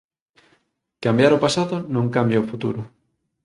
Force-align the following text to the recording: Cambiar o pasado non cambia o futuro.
Cambiar 1.03 1.31
o 1.33 1.41
pasado 1.45 1.75
non 1.95 2.13
cambia 2.15 2.43
o 2.43 2.47
futuro. 2.51 2.81